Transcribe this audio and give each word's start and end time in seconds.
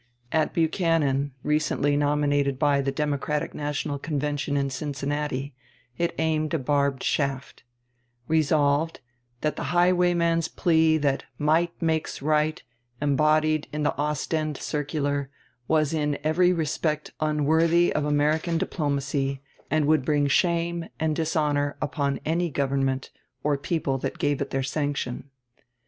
At 0.31 0.51
Buchanan, 0.51 1.35
recently 1.43 1.95
nominated 1.95 2.57
by 2.57 2.81
the 2.81 2.91
Democratic 2.91 3.53
National 3.53 3.99
Convention 3.99 4.57
in 4.57 4.71
Cincinnati, 4.71 5.53
it 5.95 6.15
aimed 6.17 6.55
a 6.55 6.57
barbed 6.57 7.03
shaft: 7.03 7.61
"Resolved, 8.27 8.99
That 9.41 9.57
the 9.57 9.65
highwayman's 9.65 10.47
plea 10.47 10.97
that 10.97 11.25
'might 11.37 11.79
makes 11.79 12.19
right,' 12.19 12.63
embodied 12.99 13.67
in 13.71 13.83
the 13.83 13.95
Ostend 13.95 14.57
circular, 14.57 15.29
was 15.67 15.93
in 15.93 16.17
every 16.23 16.51
respect 16.51 17.11
unworthy 17.19 17.93
of 17.93 18.03
American 18.03 18.57
diplomacy, 18.57 19.43
and 19.69 19.85
would 19.85 20.03
bring 20.03 20.25
shame 20.25 20.89
and 20.99 21.15
dishonor 21.15 21.77
upon 21.79 22.19
any 22.25 22.49
government 22.49 23.11
or 23.43 23.55
people 23.55 23.99
that 23.99 24.17
gave 24.17 24.41
it 24.41 24.49
their 24.49 24.63
sanction." 24.63 25.29